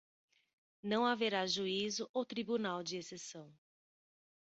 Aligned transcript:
não 0.81 1.05
haverá 1.05 1.45
juízo 1.45 2.09
ou 2.11 2.25
tribunal 2.25 2.81
de 2.81 2.97
exceção; 2.97 3.53